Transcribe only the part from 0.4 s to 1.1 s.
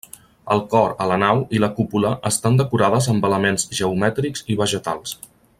El cor a